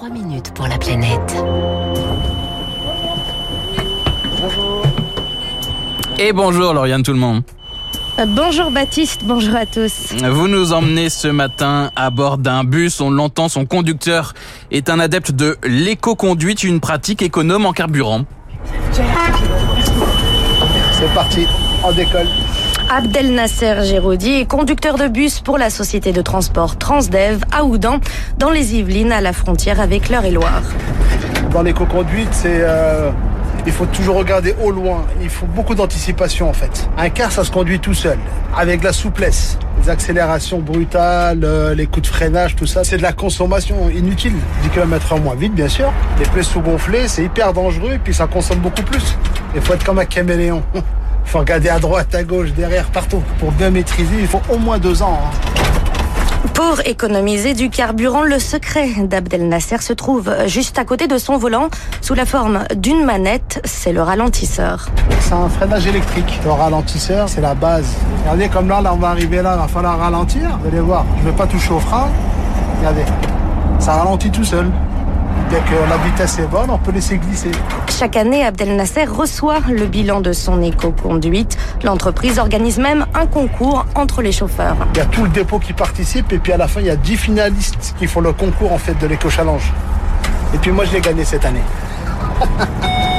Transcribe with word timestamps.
3 0.00 0.08
minutes 0.08 0.54
pour 0.54 0.66
la 0.66 0.78
planète. 0.78 1.36
Et 6.18 6.32
bonjour 6.32 6.72
Lauriane 6.72 7.02
tout 7.02 7.12
le 7.12 7.18
monde. 7.18 7.42
Euh, 8.18 8.24
Bonjour 8.24 8.70
Baptiste, 8.70 9.20
bonjour 9.24 9.54
à 9.54 9.66
tous. 9.66 10.14
Vous 10.24 10.48
nous 10.48 10.72
emmenez 10.72 11.10
ce 11.10 11.28
matin 11.28 11.90
à 11.96 12.08
bord 12.08 12.38
d'un 12.38 12.64
bus. 12.64 13.02
On 13.02 13.10
l'entend, 13.10 13.50
son 13.50 13.66
conducteur 13.66 14.32
est 14.70 14.88
un 14.88 15.00
adepte 15.00 15.32
de 15.32 15.58
l'éco-conduite, 15.64 16.64
une 16.64 16.80
pratique 16.80 17.20
économe 17.20 17.66
en 17.66 17.74
carburant. 17.74 18.24
C'est 20.92 21.12
parti, 21.12 21.46
on 21.84 21.92
décolle. 21.92 22.26
Abdel 22.92 23.32
Nasser 23.34 23.84
Géraudi 23.84 24.32
est 24.32 24.46
conducteur 24.46 24.96
de 24.98 25.06
bus 25.06 25.38
pour 25.38 25.58
la 25.58 25.70
société 25.70 26.10
de 26.10 26.22
transport 26.22 26.76
Transdev 26.76 27.38
à 27.52 27.62
Oudan, 27.62 28.00
dans 28.36 28.50
les 28.50 28.74
Yvelines, 28.74 29.12
à 29.12 29.20
la 29.20 29.32
frontière 29.32 29.80
avec 29.80 30.08
l'Eure-et-Loire. 30.08 30.62
Dans 31.52 31.62
l'éco-conduite, 31.62 32.42
euh, 32.46 33.12
il 33.64 33.70
faut 33.70 33.86
toujours 33.86 34.16
regarder 34.16 34.56
au 34.60 34.72
loin. 34.72 35.06
Il 35.22 35.28
faut 35.28 35.46
beaucoup 35.46 35.76
d'anticipation 35.76 36.50
en 36.50 36.52
fait. 36.52 36.90
Un 36.98 37.10
car, 37.10 37.30
ça 37.30 37.44
se 37.44 37.52
conduit 37.52 37.78
tout 37.78 37.94
seul, 37.94 38.18
avec 38.56 38.82
la 38.82 38.92
souplesse. 38.92 39.56
Les 39.84 39.88
accélérations 39.88 40.58
brutales, 40.58 41.44
euh, 41.44 41.76
les 41.76 41.86
coups 41.86 42.08
de 42.08 42.12
freinage, 42.12 42.56
tout 42.56 42.66
ça, 42.66 42.82
c'est 42.82 42.96
de 42.96 43.02
la 43.02 43.12
consommation 43.12 43.88
inutile. 43.88 44.34
10 44.64 44.70
km 44.70 45.12
en 45.12 45.20
moins 45.20 45.36
vite, 45.36 45.54
bien 45.54 45.68
sûr. 45.68 45.92
Les 46.18 46.24
pneus 46.24 46.42
sous-gonflés, 46.42 47.06
c'est 47.06 47.22
hyper 47.22 47.52
dangereux 47.52 47.92
et 47.92 47.98
puis 47.98 48.12
ça 48.12 48.26
consomme 48.26 48.58
beaucoup 48.58 48.82
plus. 48.82 49.16
Il 49.54 49.60
faut 49.60 49.74
être 49.74 49.84
comme 49.84 50.00
un 50.00 50.06
caméléon. 50.06 50.64
Il 51.30 51.34
faut 51.34 51.38
regarder 51.38 51.68
à 51.68 51.78
droite, 51.78 52.12
à 52.12 52.24
gauche, 52.24 52.50
derrière, 52.56 52.86
partout. 52.86 53.22
Pour 53.38 53.52
bien 53.52 53.70
maîtriser, 53.70 54.16
il 54.18 54.26
faut 54.26 54.40
au 54.52 54.58
moins 54.58 54.78
deux 54.78 55.00
ans. 55.00 55.16
hein. 55.22 56.48
Pour 56.54 56.80
économiser 56.84 57.54
du 57.54 57.70
carburant, 57.70 58.22
le 58.24 58.40
secret 58.40 58.88
d'Abdel 59.04 59.46
Nasser 59.48 59.78
se 59.78 59.92
trouve 59.92 60.28
juste 60.46 60.76
à 60.80 60.84
côté 60.84 61.06
de 61.06 61.18
son 61.18 61.38
volant, 61.38 61.68
sous 62.00 62.14
la 62.14 62.26
forme 62.26 62.64
d'une 62.74 63.04
manette, 63.04 63.60
c'est 63.64 63.92
le 63.92 64.02
ralentisseur. 64.02 64.88
C'est 65.20 65.34
un 65.34 65.48
freinage 65.48 65.86
électrique. 65.86 66.40
Le 66.44 66.50
ralentisseur, 66.50 67.28
c'est 67.28 67.40
la 67.40 67.54
base. 67.54 67.86
Regardez 68.24 68.48
comme 68.48 68.68
là, 68.68 68.80
là, 68.80 68.92
on 68.92 68.96
va 68.96 69.10
arriver 69.10 69.40
là, 69.40 69.54
il 69.56 69.60
va 69.60 69.68
falloir 69.68 70.00
ralentir. 70.00 70.58
Vous 70.60 70.66
allez 70.66 70.80
voir, 70.80 71.04
je 71.20 71.26
ne 71.26 71.30
vais 71.30 71.36
pas 71.36 71.46
toucher 71.46 71.70
au 71.72 71.78
frein. 71.78 72.08
Regardez, 72.80 73.04
ça 73.78 73.92
ralentit 73.92 74.32
tout 74.32 74.42
seul. 74.44 74.68
Dès 75.50 75.58
que 75.58 75.88
la 75.88 75.96
vitesse 75.98 76.38
est 76.38 76.46
bonne, 76.46 76.70
on 76.70 76.78
peut 76.78 76.92
laisser 76.92 77.18
glisser. 77.18 77.50
Chaque 77.88 78.16
année, 78.16 78.44
Abdel 78.44 78.76
Nasser 78.76 79.04
reçoit 79.04 79.58
le 79.68 79.86
bilan 79.86 80.20
de 80.20 80.32
son 80.32 80.62
éco-conduite. 80.62 81.56
L'entreprise 81.82 82.38
organise 82.38 82.78
même 82.78 83.06
un 83.14 83.26
concours 83.26 83.84
entre 83.94 84.22
les 84.22 84.32
chauffeurs. 84.32 84.76
Il 84.94 84.98
y 84.98 85.00
a 85.00 85.06
tout 85.06 85.24
le 85.24 85.30
dépôt 85.30 85.58
qui 85.58 85.72
participe 85.72 86.32
et 86.32 86.38
puis 86.38 86.52
à 86.52 86.56
la 86.56 86.68
fin, 86.68 86.80
il 86.80 86.86
y 86.86 86.90
a 86.90 86.96
10 86.96 87.16
finalistes 87.16 87.94
qui 87.98 88.06
font 88.06 88.20
le 88.20 88.32
concours 88.32 88.72
en 88.72 88.78
fait 88.78 88.94
de 88.94 89.06
l'éco-challenge. 89.06 89.72
Et 90.54 90.58
puis 90.58 90.70
moi, 90.70 90.84
je 90.84 90.92
l'ai 90.92 91.00
gagné 91.00 91.24
cette 91.24 91.44
année. 91.44 91.62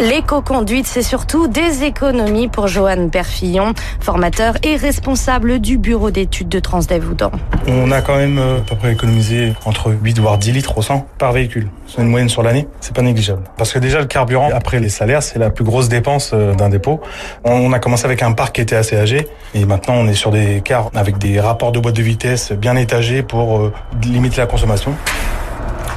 L'éco-conduite, 0.00 0.86
c'est 0.86 1.02
surtout 1.02 1.46
des 1.46 1.84
économies 1.84 2.48
pour 2.48 2.66
Johan 2.66 3.08
Perfillon, 3.08 3.74
formateur 4.00 4.56
et 4.64 4.74
responsable 4.76 5.60
du 5.60 5.78
bureau 5.78 6.10
d'études 6.10 6.48
de 6.48 6.58
Transdev 6.58 7.08
Oudan. 7.08 7.30
On 7.68 7.92
a 7.92 8.02
quand 8.02 8.16
même 8.16 8.38
euh, 8.38 8.58
à 8.58 8.60
peu 8.62 8.74
près 8.74 8.92
économisé 8.92 9.52
entre 9.64 9.92
8 9.92 10.18
voire 10.18 10.38
10 10.38 10.52
litres 10.52 10.76
au 10.76 10.82
100 10.82 11.06
par 11.16 11.32
véhicule. 11.32 11.68
C'est 11.86 12.02
une 12.02 12.08
moyenne 12.08 12.28
sur 12.28 12.42
l'année, 12.42 12.66
c'est 12.80 12.94
pas 12.94 13.02
négligeable. 13.02 13.44
Parce 13.56 13.72
que 13.72 13.78
déjà 13.78 14.00
le 14.00 14.06
carburant, 14.06 14.50
après 14.52 14.80
les 14.80 14.88
salaires, 14.88 15.22
c'est 15.22 15.38
la 15.38 15.50
plus 15.50 15.64
grosse 15.64 15.88
dépense 15.88 16.32
euh, 16.34 16.54
d'un 16.54 16.70
dépôt. 16.70 17.00
On 17.44 17.72
a 17.72 17.78
commencé 17.78 18.04
avec 18.04 18.22
un 18.22 18.32
parc 18.32 18.56
qui 18.56 18.62
était 18.62 18.76
assez 18.76 18.96
âgé 18.96 19.28
et 19.54 19.64
maintenant 19.64 19.94
on 19.94 20.08
est 20.08 20.14
sur 20.14 20.32
des 20.32 20.60
cars 20.60 20.90
avec 20.96 21.18
des 21.18 21.40
rapports 21.40 21.70
de 21.70 21.78
boîte 21.78 21.94
de 21.94 22.02
vitesse 22.02 22.50
bien 22.50 22.74
étagés 22.74 23.22
pour 23.22 23.58
euh, 23.58 23.72
limiter 24.02 24.38
la 24.38 24.46
consommation. 24.46 24.94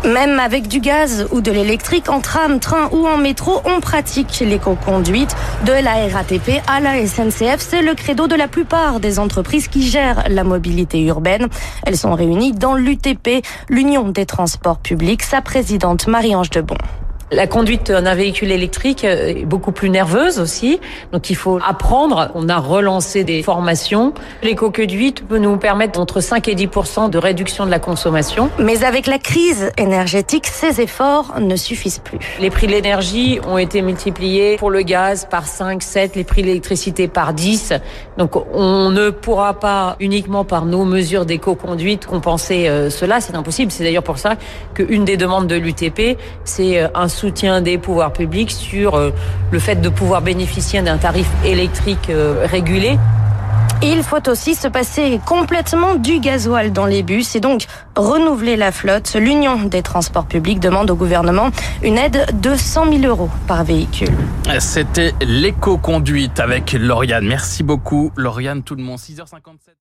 Même 0.05 0.39
avec 0.39 0.67
du 0.67 0.79
gaz 0.79 1.27
ou 1.31 1.41
de 1.41 1.51
l'électrique 1.51 2.09
en 2.09 2.21
tram, 2.21 2.59
train 2.59 2.89
ou 2.91 3.07
en 3.07 3.17
métro, 3.17 3.61
on 3.65 3.79
pratique 3.79 4.39
l'éco-conduite. 4.39 5.35
De 5.65 5.71
la 5.71 6.07
RATP 6.07 6.61
à 6.67 6.79
la 6.79 7.05
SNCF, 7.05 7.59
c'est 7.59 7.81
le 7.81 7.93
credo 7.93 8.27
de 8.27 8.35
la 8.35 8.47
plupart 8.47 8.99
des 8.99 9.19
entreprises 9.19 9.67
qui 9.67 9.87
gèrent 9.87 10.23
la 10.29 10.43
mobilité 10.43 11.01
urbaine. 11.01 11.47
Elles 11.85 11.97
sont 11.97 12.13
réunies 12.13 12.53
dans 12.53 12.75
l'UTP, 12.75 13.45
l'Union 13.69 14.09
des 14.09 14.25
transports 14.25 14.79
publics. 14.79 15.23
Sa 15.23 15.41
présidente 15.41 16.07
Marie-Ange 16.07 16.49
Debon. 16.51 16.77
La 17.29 17.45
conduite 17.45 17.91
d'un 17.91 18.15
véhicule 18.15 18.51
électrique 18.51 19.03
est 19.03 19.45
beaucoup 19.45 19.73
plus 19.73 19.89
nerveuse 19.89 20.39
aussi, 20.39 20.79
donc 21.11 21.29
il 21.29 21.35
faut 21.35 21.59
apprendre. 21.65 22.31
On 22.35 22.47
a 22.47 22.57
relancé 22.57 23.25
des 23.25 23.43
formations. 23.43 24.13
L'éco-conduite 24.43 25.27
peut 25.27 25.37
nous 25.37 25.57
permettre 25.57 25.99
entre 25.99 26.21
5 26.21 26.47
et 26.47 26.55
10% 26.55 27.09
de 27.09 27.17
réduction 27.17 27.65
de 27.65 27.71
la 27.71 27.79
consommation. 27.79 28.49
Mais 28.59 28.85
avec 28.85 29.07
la 29.07 29.19
crise 29.19 29.71
énergétique, 29.77 30.47
ces 30.47 30.79
efforts 30.79 31.39
ne 31.41 31.57
suffisent 31.57 31.99
plus. 31.99 32.19
Les 32.39 32.49
prix 32.49 32.67
de 32.67 32.71
l'énergie 32.71 33.41
ont 33.45 33.57
été 33.57 33.81
multipliés 33.81 34.55
pour 34.55 34.69
le 34.69 34.83
gaz 34.83 35.27
par 35.29 35.47
5, 35.47 35.83
7, 35.83 36.15
les 36.15 36.23
prix 36.23 36.43
de 36.43 36.47
l'électricité 36.47 37.09
par 37.09 37.33
10. 37.33 37.73
Donc 38.17 38.37
on 38.53 38.89
ne 38.89 39.09
pourra 39.09 39.53
pas 39.53 39.97
uniquement 39.99 40.45
par 40.45 40.65
nos 40.65 40.85
mesures 40.85 41.25
d'éco-conduite 41.25 42.05
compenser 42.05 42.69
euh, 42.69 42.89
cela, 42.89 43.19
c'est 43.19 43.35
impossible. 43.35 43.69
C'est 43.69 43.83
d'ailleurs 43.83 44.03
pour 44.03 44.17
ça 44.17 44.35
qu'une 44.73 45.03
des 45.03 45.17
demandes 45.17 45.47
de 45.47 45.55
l'UTP, 45.55 46.17
c'est 46.45 46.79
euh, 46.79 46.87
un 46.95 47.09
soutien 47.17 47.61
des 47.61 47.77
pouvoirs 47.77 48.13
publics 48.13 48.51
sur 48.51 48.95
euh, 48.95 49.11
le 49.51 49.59
fait 49.59 49.75
de 49.75 49.89
pouvoir 49.89 50.21
bénéficier 50.21 50.81
d'un 50.81 50.97
tarif 50.97 51.27
électrique 51.43 52.09
euh, 52.09 52.45
régulé. 52.45 52.97
Il 53.83 54.01
faut 54.01 54.27
aussi 54.27 54.55
se 54.55 54.67
passer 54.67 55.19
complètement 55.25 55.95
du 55.95 56.19
gasoil 56.19 56.71
dans 56.71 56.87
les 56.87 57.03
bus 57.03 57.35
et 57.35 57.39
donc 57.39 57.65
renouveler 57.95 58.55
la 58.55 58.71
flotte. 58.71 59.15
L'Union 59.19 59.63
des 59.63 59.83
transports 59.83 60.25
publics 60.25 60.59
demande 60.59 60.89
au 60.89 60.95
gouvernement 60.95 61.49
une 61.83 61.97
aide 61.97 62.25
de 62.41 62.55
100 62.55 62.91
000 62.91 63.03
euros 63.03 63.29
par 63.47 63.63
véhicule. 63.63 64.15
C'était 64.59 65.13
l'éco-conduite 65.21 66.39
avec 66.39 66.73
Lauriane. 66.73 67.27
Merci 67.27 67.61
beaucoup 67.61 68.11
Lauriane 68.17 68.63
tout 68.63 68.75
le 68.75 68.81
monde. 68.81 68.97
6h57. 68.97 69.77